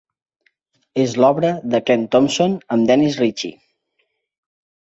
És 1.03 1.13
l'obra 1.23 1.51
de 1.75 1.83
Ken 1.89 2.07
Thompson 2.15 2.57
amb 2.77 2.91
Dennis 2.93 3.21
Ritchie. 3.25 3.55